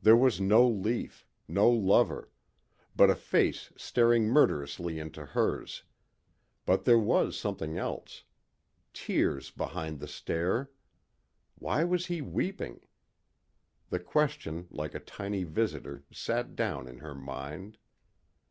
[0.00, 2.30] There was no Lief, no lover.
[2.96, 5.82] But a face staring murderously into hers.
[6.64, 8.24] But there was something else.
[8.94, 10.70] Tears behind the stare.
[11.56, 12.80] Why was he weeping?
[13.90, 17.76] The question like a tiny visitor sat down in her mind.